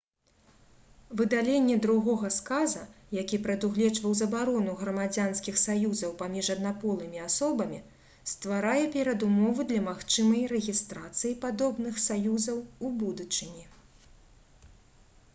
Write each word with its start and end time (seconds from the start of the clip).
выдаленне 1.19 1.73
другога 1.85 2.29
сказа 2.35 2.85
які 3.17 3.39
прадугледжваў 3.43 4.15
забарону 4.21 4.73
грамадзянскіх 4.79 5.59
саюзаў 5.65 6.15
паміж 6.23 6.49
аднаполымі 6.55 7.21
асобамі 7.27 7.79
стварае 8.33 8.85
перадумовы 8.97 9.67
для 9.73 9.85
магчымай 9.91 10.43
рэгістрацыі 10.55 11.37
падобных 11.47 12.03
саюзаў 12.09 12.65
у 12.89 12.93
будучыні 13.05 13.69